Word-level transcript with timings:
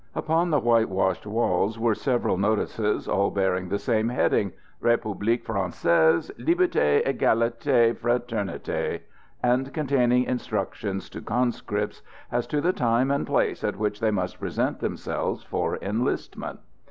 Upon 0.15 0.49
the 0.49 0.59
whitewashed 0.59 1.27
walls 1.27 1.77
were 1.77 1.93
several 1.93 2.35
notices 2.35 3.07
all 3.07 3.29
bearing 3.29 3.69
the 3.69 3.77
same 3.77 4.09
heading, 4.09 4.51
"République 4.81 5.43
Française 5.45 6.31
Liberté, 6.43 7.05
Égalité, 7.05 7.93
Fraternité," 7.95 9.01
and 9.43 9.71
containing 9.71 10.23
instructions 10.23 11.07
to 11.11 11.21
conscripts 11.21 12.01
as 12.31 12.47
to 12.47 12.61
the 12.61 12.73
time 12.73 13.11
and 13.11 13.27
place 13.27 13.63
at 13.63 13.77
which 13.77 13.99
they 13.99 14.09
must 14.09 14.39
present 14.39 14.79
themselves 14.79 15.43
for 15.43 15.77
enlistment. 15.83 16.61